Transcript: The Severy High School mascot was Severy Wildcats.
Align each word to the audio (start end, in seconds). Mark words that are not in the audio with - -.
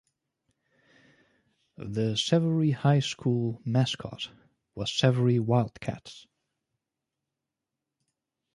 The 1.77 2.15
Severy 2.15 2.73
High 2.73 3.01
School 3.01 3.61
mascot 3.65 4.31
was 4.73 4.89
Severy 4.89 5.39
Wildcats. 5.39 6.25